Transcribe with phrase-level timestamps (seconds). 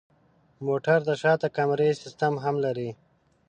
[0.65, 2.89] موټر د شاته کمرې سیستم هم لري.